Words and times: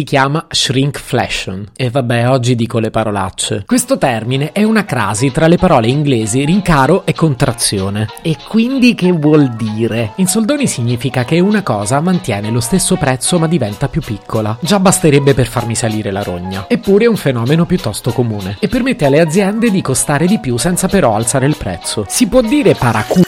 si 0.00 0.04
chiama 0.04 0.46
shrinkflation. 0.48 1.72
E 1.76 1.90
vabbè, 1.90 2.30
oggi 2.30 2.54
dico 2.54 2.78
le 2.78 2.90
parolacce. 2.90 3.64
Questo 3.66 3.98
termine 3.98 4.52
è 4.52 4.62
una 4.62 4.86
crasi 4.86 5.30
tra 5.30 5.46
le 5.46 5.58
parole 5.58 5.88
inglesi 5.88 6.42
rincaro 6.44 7.04
e 7.04 7.12
contrazione. 7.12 8.08
E 8.22 8.38
quindi 8.48 8.94
che 8.94 9.12
vuol 9.12 9.54
dire? 9.56 10.12
In 10.16 10.26
soldoni 10.26 10.66
significa 10.66 11.24
che 11.24 11.38
una 11.38 11.62
cosa 11.62 12.00
mantiene 12.00 12.50
lo 12.50 12.60
stesso 12.60 12.96
prezzo 12.96 13.38
ma 13.38 13.46
diventa 13.46 13.88
più 13.88 14.00
piccola. 14.00 14.56
Già 14.60 14.80
basterebbe 14.80 15.34
per 15.34 15.48
farmi 15.48 15.74
salire 15.74 16.10
la 16.10 16.22
rogna. 16.22 16.64
Eppure 16.66 17.04
è 17.04 17.08
un 17.08 17.16
fenomeno 17.16 17.66
piuttosto 17.66 18.10
comune 18.12 18.56
e 18.58 18.68
permette 18.68 19.04
alle 19.04 19.20
aziende 19.20 19.70
di 19.70 19.82
costare 19.82 20.26
di 20.26 20.38
più 20.38 20.56
senza 20.56 20.88
però 20.88 21.14
alzare 21.14 21.44
il 21.44 21.56
prezzo. 21.56 22.06
Si 22.08 22.26
può 22.26 22.40
dire 22.40 22.74
paracu... 22.74 23.20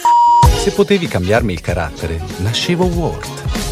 Se 0.57 0.71
potevi 0.71 1.07
cambiarmi 1.07 1.53
il 1.53 1.61
carattere, 1.61 2.19
nascevo 2.39 2.87
Ward. 2.87 3.72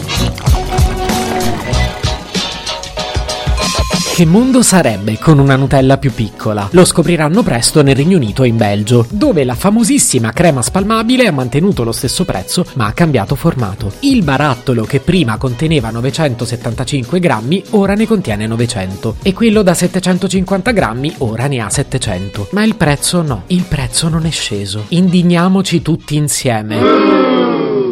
Che 4.13 4.25
mondo 4.25 4.61
sarebbe 4.61 5.17
con 5.17 5.39
una 5.39 5.55
Nutella 5.55 5.97
più 5.97 6.13
piccola? 6.13 6.67
Lo 6.73 6.83
scopriranno 6.83 7.43
presto 7.43 7.81
nel 7.81 7.95
Regno 7.95 8.17
Unito 8.17 8.43
e 8.43 8.49
in 8.49 8.57
Belgio, 8.57 9.07
dove 9.09 9.45
la 9.45 9.55
famosissima 9.55 10.33
crema 10.33 10.61
spalmabile 10.61 11.27
ha 11.27 11.31
mantenuto 11.31 11.83
lo 11.83 11.93
stesso 11.93 12.25
prezzo 12.25 12.65
ma 12.73 12.87
ha 12.87 12.91
cambiato 12.91 13.35
formato. 13.35 13.93
Il 14.01 14.23
barattolo 14.23 14.83
che 14.83 14.99
prima 14.99 15.37
conteneva 15.37 15.91
975 15.91 17.19
grammi 17.19 17.63
ora 17.69 17.93
ne 17.93 18.05
contiene 18.05 18.45
900 18.47 19.15
e 19.23 19.33
quello 19.33 19.63
da 19.63 19.73
750 19.73 20.71
grammi 20.71 21.15
ora 21.19 21.47
ne 21.47 21.59
ha 21.61 21.69
700. 21.69 22.49
Ma 22.51 22.63
il 22.63 22.75
prezzo 22.75 23.21
no, 23.21 23.43
il 23.47 23.63
prezzo 23.63 24.09
non 24.09 24.25
è 24.25 24.31
sceso. 24.31 24.85
Indigniamoci 24.89 25.81
tutti 25.81 26.17
insieme 26.17 27.20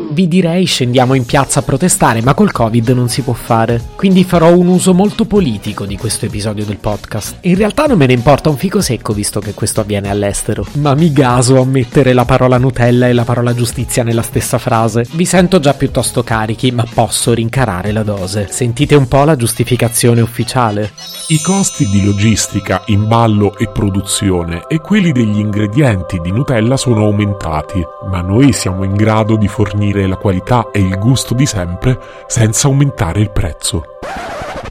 vi 0.10 0.28
direi 0.28 0.66
scendiamo 0.66 1.14
in 1.14 1.26
piazza 1.26 1.60
a 1.60 1.64
protestare, 1.64 2.22
ma 2.22 2.34
col 2.34 2.52
Covid 2.52 2.90
non 2.90 3.10
si 3.10 3.22
può 3.22 3.34
fare. 3.34 3.82
Quindi 3.96 4.24
farò 4.24 4.56
un 4.56 4.68
uso 4.68 4.94
molto 4.94 5.26
politico 5.26 5.86
di 5.86 5.98
questo 5.98 6.26
episodio 6.26 6.66
del 6.66 6.78
podcast. 6.78 7.38
In 7.42 7.56
realtà 7.56 7.86
non 7.86 7.98
me 7.98 8.06
ne 8.06 8.14
importa 8.14 8.50
un 8.50 8.58
fico 8.58 8.82
secco 8.82 9.14
visto 9.14 9.40
che 9.40 9.54
questo 9.54 9.82
avviene 9.82 10.10
all'estero, 10.10 10.66
ma 10.74 10.96
mi 10.96 11.12
gaso 11.12 11.62
a 11.62 11.66
mettere 11.66 12.14
la 12.14 12.26
parola 12.26 12.58
Nutella 12.58 13.08
e 13.08 13.14
la 13.14 13.24
parola 13.24 13.54
giustizia 13.54 14.04
nella 14.04 14.22
stessa 14.22 14.58
frase. 14.58 15.06
Vi 15.12 15.26
sento 15.26 15.60
già 15.60 15.74
piuttosto 15.74 16.24
carichi, 16.24 16.72
ma 16.72 16.86
posso 16.92 17.34
rincarare 17.34 17.92
la 17.92 18.04
dose. 18.04 18.48
Sentite 18.50 18.96
un 18.96 19.08
po' 19.08 19.24
la 19.24 19.36
giustificazione 19.36 20.22
ufficiale. 20.22 20.92
I 21.28 21.42
costi 21.42 21.88
di 21.88 22.04
logistica, 22.04 22.82
imballo 22.88 23.56
e 23.58 23.70
produzione 23.70 24.64
e 24.68 24.80
quelli 24.80 25.12
degli 25.12 25.38
ingredienti 25.38 26.20
di 26.20 26.32
Nutella 26.32 26.76
sono 26.76 27.06
aumentati, 27.06 27.86
ma 28.10 28.22
noi 28.22 28.52
siamo 28.52 28.84
in 28.84 28.96
grado 28.96 29.36
di 29.36 29.48
fornire 29.48 29.99
la 30.08 30.18
qualità 30.18 30.70
e 30.72 30.80
il 30.80 30.98
gusto 30.98 31.34
di 31.34 31.46
sempre 31.46 31.98
senza 32.28 32.68
aumentare 32.68 33.22
il 33.22 33.32
prezzo. 33.32 33.84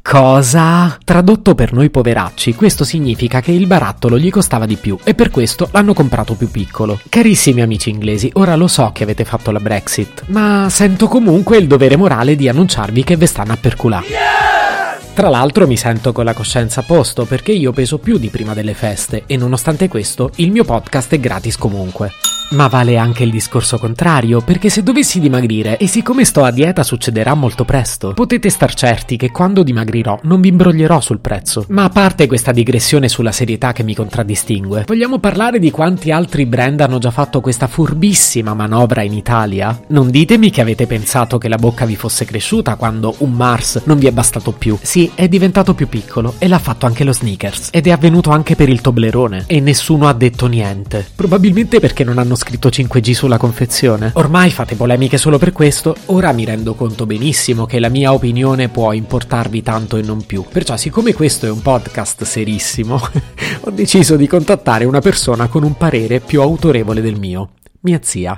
Cosa? 0.03 0.97
Tradotto 1.05 1.55
per 1.55 1.75
noi 1.75 1.91
poveracci, 1.91 2.55
questo 2.55 2.85
significa 2.85 3.41
che 3.41 3.53
il 3.53 3.67
barattolo 3.67 4.19
gli 4.19 4.31
costava 4.31 4.65
di 4.65 4.77
più 4.77 4.99
e 5.05 5.15
per 5.15 5.31
questo 5.31 5.69
l'hanno 5.71 5.93
comprato 5.93 6.35
più 6.35 6.51
piccolo. 6.51 6.99
Carissimi 7.11 7.61
amici 7.61 7.91
inglesi, 7.91 8.31
ora 8.35 8.57
lo 8.57 8.69
so 8.69 8.91
che 8.95 9.03
avete 9.03 9.27
fatto 9.27 9.51
la 9.51 9.61
Brexit, 9.61 10.25
ma 10.29 10.69
sento 10.71 11.09
comunque 11.09 11.59
il 11.59 11.67
dovere 11.67 11.97
morale 11.97 12.37
di 12.37 12.49
annunciarvi 12.49 13.05
che 13.05 13.17
ve 13.17 13.27
stanno 13.27 13.53
a 13.53 13.59
perculà. 13.61 14.03
Tra 15.13 15.29
l'altro 15.29 15.67
mi 15.67 15.77
sento 15.77 16.13
con 16.13 16.25
la 16.25 16.33
coscienza 16.33 16.81
a 16.81 16.85
posto 16.85 17.27
perché 17.27 17.53
io 17.53 17.73
peso 17.73 17.99
più 17.99 18.17
di 18.17 18.29
prima 18.31 18.55
delle 18.55 18.73
feste 18.73 19.25
e 19.27 19.37
nonostante 19.37 19.89
questo 19.89 20.31
il 20.37 20.53
mio 20.53 20.65
podcast 20.65 21.13
è 21.13 21.21
gratis 21.21 21.59
comunque. 21.59 22.13
Ma 22.51 22.67
vale 22.67 22.97
anche 22.97 23.25
il 23.25 23.31
discorso 23.31 23.77
contrario, 23.77 24.41
perché 24.41 24.71
se 24.71 24.83
dovessi 24.83 25.21
dimagrire, 25.21 25.77
e 25.77 25.87
siccome 25.87 26.25
sto 26.25 26.45
a 26.45 26.51
dieta 26.51 26.83
succederà 26.83 27.35
molto 27.35 27.67
presto, 27.67 28.15
potete 28.15 28.49
star 28.49 28.73
certi 28.73 29.19
che 29.19 29.31
quando 29.31 29.63
dimagrirò 29.63 30.21
non 30.23 30.41
vi 30.41 30.49
imbroglierò 30.49 30.99
sul 31.01 31.19
prezzo. 31.19 31.67
Ma 31.69 31.85
a 31.85 31.91
parte 31.91 32.27
questa 32.27 32.53
digressione 32.53 33.09
sulla 33.09 33.33
serietà 33.33 33.73
che 33.73 33.83
mi 33.83 33.95
contraddistingue, 33.95 34.85
vogliamo 34.87 35.19
parlare 35.19 35.59
di 35.59 35.71
quanti 35.71 36.11
altri 36.11 36.47
brand 36.47 36.81
hanno 36.81 36.99
già 36.99 37.11
fatto 37.11 37.43
questa 37.43 37.67
furbissima 37.67 38.55
manovra 38.55 39.03
in 39.03 39.13
Italia? 39.13 39.79
Non 39.89 40.11
ditemi 40.11 40.49
che 40.49 40.63
avete 40.63 40.87
pensato 40.87 41.37
che 41.37 41.49
la 41.49 41.57
bocca 41.57 41.85
vi 41.85 41.97
fosse 41.97 42.25
cresciuta 42.25 42.77
quando 42.77 43.15
un 43.19 43.33
Mars 43.33 43.83
non 43.85 43.99
vi 43.99 44.07
è 44.07 44.13
bastato 44.13 44.53
più. 44.53 44.79
Sì, 44.81 45.11
è 45.15 45.29
diventato 45.29 45.75
più 45.75 45.87
piccolo 45.87 46.37
e 46.39 46.49
l'ha 46.49 46.59
fatto 46.59 46.87
anche 46.87 47.05
lo 47.05 47.13
sneakers. 47.13 47.69
Ed 47.73 47.87
è 47.87 47.91
avvenuto 47.91 48.31
anche 48.31 48.57
per 48.57 48.71
il 48.71 48.81
Toblerone. 48.81 49.45
E 49.47 49.61
nessuno 49.61 50.09
ha 50.09 50.15
detto 50.15 50.47
niente. 50.47 51.07
Probabilmente 51.15 51.79
perché 51.79 52.05
non 52.05 52.17
hanno 52.17 52.37
scritto 52.39 52.69
5G 52.69 53.11
sulla 53.13 53.37
confezione. 53.37 54.13
Ormai 54.15 54.51
fate 54.51 54.77
polemiche 54.77 55.19
solo 55.19 55.37
per 55.37 55.53
questo, 55.53 55.97
ora 56.07 56.33
mi 56.33 56.45
rendo 56.45 56.75
conto 56.75 57.05
benissimo 57.05 57.67
che 57.67 57.81
la 57.81 57.89
mia 57.89 58.13
opinione 58.13 58.69
può 58.69 58.93
importarvi 58.93 59.63
tanto 59.63 59.97
e 59.97 60.03
non 60.03 60.25
più. 60.25 60.45
Perciò, 60.51 60.77
siccome 60.77 61.13
questo 61.13 61.47
è 61.47 61.51
un 61.51 61.61
podcast 61.61 62.23
serissimo, 62.23 62.99
ho 63.61 63.71
deciso 63.71 64.17
di 64.17 64.29
contattare 64.29 64.85
una 64.85 65.01
persona 65.01 65.49
con 65.49 65.65
un 65.65 65.77
parere 65.77 66.21
più 66.21 66.41
autorevole 66.41 67.01
del 67.03 67.19
mio, 67.19 67.51
mia 67.81 67.99
zia. 68.03 68.37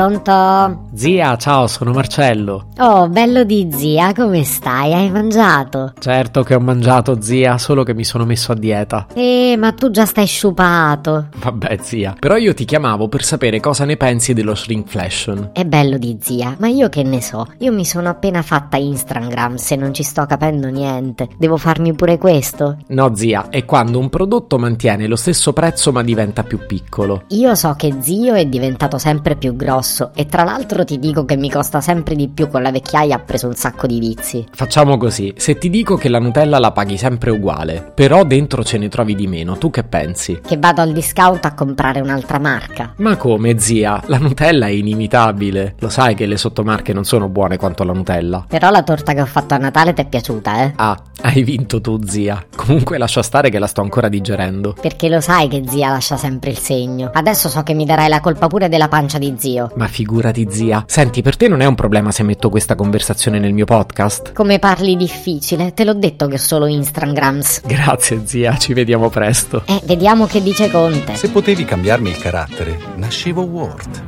Pronto? 0.00 0.88
Zia, 0.94 1.36
ciao, 1.36 1.66
sono 1.66 1.92
Marcello. 1.92 2.68
Oh, 2.78 3.10
bello 3.10 3.44
di 3.44 3.68
zia, 3.70 4.14
come 4.14 4.44
stai? 4.44 4.94
Hai 4.94 5.10
mangiato? 5.10 5.92
Certo 5.98 6.42
che 6.42 6.54
ho 6.54 6.60
mangiato, 6.60 7.20
zia, 7.20 7.58
solo 7.58 7.82
che 7.82 7.92
mi 7.92 8.04
sono 8.04 8.24
messo 8.24 8.52
a 8.52 8.54
dieta. 8.54 9.08
Eh, 9.12 9.56
ma 9.58 9.72
tu 9.72 9.90
già 9.90 10.06
stai 10.06 10.24
sciupato. 10.24 11.26
Vabbè, 11.36 11.80
zia, 11.82 12.16
però 12.18 12.36
io 12.36 12.54
ti 12.54 12.64
chiamavo 12.64 13.08
per 13.08 13.22
sapere 13.22 13.60
cosa 13.60 13.84
ne 13.84 13.98
pensi 13.98 14.32
dello 14.32 14.54
shrinkflation. 14.54 15.50
È 15.52 15.66
bello 15.66 15.98
di 15.98 16.16
zia, 16.18 16.56
ma 16.58 16.68
io 16.68 16.88
che 16.88 17.02
ne 17.02 17.20
so? 17.20 17.46
Io 17.58 17.70
mi 17.70 17.84
sono 17.84 18.08
appena 18.08 18.40
fatta 18.40 18.78
Instagram 18.78 19.56
se 19.56 19.76
non 19.76 19.92
ci 19.92 20.02
sto 20.02 20.24
capendo 20.24 20.68
niente. 20.68 21.28
Devo 21.36 21.58
farmi 21.58 21.92
pure 21.92 22.16
questo? 22.16 22.78
No, 22.86 23.14
zia, 23.14 23.50
è 23.50 23.66
quando 23.66 23.98
un 23.98 24.08
prodotto 24.08 24.58
mantiene 24.58 25.06
lo 25.06 25.16
stesso 25.16 25.52
prezzo 25.52 25.92
ma 25.92 26.02
diventa 26.02 26.42
più 26.42 26.64
piccolo. 26.66 27.24
Io 27.28 27.54
so 27.54 27.74
che 27.76 27.96
zio 28.00 28.32
è 28.32 28.46
diventato 28.46 28.96
sempre 28.96 29.36
più 29.36 29.54
grosso 29.54 29.88
e 30.14 30.26
tra 30.26 30.44
l'altro 30.44 30.84
ti 30.84 30.98
dico 30.98 31.24
che 31.24 31.36
mi 31.36 31.50
costa 31.50 31.80
sempre 31.80 32.14
di 32.14 32.28
più 32.28 32.48
con 32.48 32.62
la 32.62 32.70
vecchiaia 32.70 33.16
ha 33.16 33.18
preso 33.18 33.48
un 33.48 33.54
sacco 33.54 33.86
di 33.86 33.98
vizi. 33.98 34.46
Facciamo 34.52 34.96
così, 34.96 35.32
se 35.36 35.58
ti 35.58 35.70
dico 35.70 35.96
che 35.96 36.08
la 36.08 36.18
Nutella 36.18 36.58
la 36.58 36.72
paghi 36.72 36.96
sempre 36.96 37.30
uguale, 37.30 37.92
però 37.94 38.24
dentro 38.24 38.62
ce 38.62 38.78
ne 38.78 38.88
trovi 38.88 39.14
di 39.14 39.26
meno, 39.26 39.58
tu 39.58 39.70
che 39.70 39.84
pensi? 39.84 40.40
Che 40.46 40.56
vado 40.58 40.80
al 40.80 40.92
discount 40.92 41.44
a 41.44 41.54
comprare 41.54 42.00
un'altra 42.00 42.38
marca. 42.38 42.92
Ma 42.96 43.16
come, 43.16 43.58
zia? 43.58 44.02
La 44.06 44.18
Nutella 44.18 44.66
è 44.66 44.70
inimitabile. 44.70 45.74
Lo 45.78 45.88
sai 45.88 46.14
che 46.14 46.26
le 46.26 46.36
sottomarche 46.36 46.92
non 46.92 47.04
sono 47.04 47.28
buone 47.28 47.56
quanto 47.56 47.84
la 47.84 47.92
Nutella. 47.92 48.44
Però 48.48 48.70
la 48.70 48.82
torta 48.82 49.12
che 49.12 49.20
ho 49.20 49.26
fatto 49.26 49.54
a 49.54 49.58
Natale 49.58 49.92
ti 49.92 50.02
è 50.02 50.06
piaciuta, 50.06 50.62
eh? 50.62 50.72
Ah, 50.76 50.96
hai 51.22 51.42
vinto 51.42 51.80
tu, 51.80 52.00
zia. 52.04 52.44
Comunque 52.54 52.98
lascia 52.98 53.22
stare 53.22 53.50
che 53.50 53.58
la 53.58 53.66
sto 53.66 53.80
ancora 53.80 54.08
digerendo. 54.08 54.74
Perché 54.80 55.08
lo 55.08 55.20
sai 55.20 55.48
che 55.48 55.62
zia 55.66 55.90
lascia 55.90 56.16
sempre 56.16 56.50
il 56.50 56.58
segno. 56.58 57.10
Adesso 57.12 57.48
so 57.48 57.62
che 57.62 57.74
mi 57.74 57.84
darai 57.84 58.08
la 58.08 58.20
colpa 58.20 58.46
pure 58.46 58.68
della 58.68 58.88
pancia 58.88 59.18
di 59.18 59.34
zio. 59.38 59.69
Ma 59.74 59.86
figurati, 59.86 60.46
zia. 60.50 60.84
Senti, 60.86 61.22
per 61.22 61.36
te 61.36 61.48
non 61.48 61.60
è 61.60 61.66
un 61.66 61.74
problema 61.74 62.10
se 62.10 62.22
metto 62.22 62.50
questa 62.50 62.74
conversazione 62.74 63.38
nel 63.38 63.52
mio 63.52 63.64
podcast? 63.64 64.32
Come 64.32 64.58
parli 64.58 64.96
difficile, 64.96 65.72
te 65.74 65.84
l'ho 65.84 65.94
detto 65.94 66.26
che 66.26 66.34
ho 66.34 66.38
solo 66.38 66.66
Instagrams. 66.66 67.62
Grazie, 67.64 68.22
zia, 68.24 68.56
ci 68.56 68.72
vediamo 68.72 69.08
presto. 69.08 69.62
Eh, 69.66 69.80
vediamo 69.84 70.26
che 70.26 70.42
dice 70.42 70.70
Conte. 70.70 71.14
Se 71.14 71.30
potevi 71.30 71.64
cambiarmi 71.64 72.10
il 72.10 72.18
carattere, 72.18 72.78
nascevo 72.96 73.42
Ward. 73.42 74.02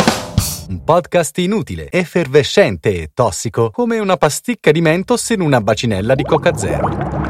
Un 0.69 0.85
podcast 0.85 1.37
inutile, 1.39 1.91
effervescente 1.91 3.03
e 3.03 3.11
tossico, 3.13 3.71
come 3.71 3.99
una 3.99 4.17
pasticca 4.17 4.71
di 4.71 4.81
mentos 4.81 5.29
in 5.31 5.43
una 5.43 5.61
bacinella 5.61 6.15
di 6.15 6.23
Coca 6.23 6.57
Zero. 6.57 7.22